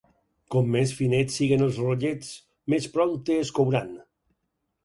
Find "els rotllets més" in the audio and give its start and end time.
1.65-2.91